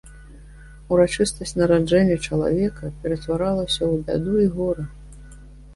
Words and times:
Урачыстасць 0.95 1.53
нараджэння 1.61 2.17
чалавека 2.27 2.93
ператваралася 3.05 3.79
ў 3.79 3.95
бяду 4.11 4.33
і 4.49 4.53
гора. 4.59 4.93